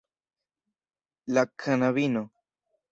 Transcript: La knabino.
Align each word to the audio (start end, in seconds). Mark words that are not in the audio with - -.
La 1.35 1.45
knabino. 1.45 2.29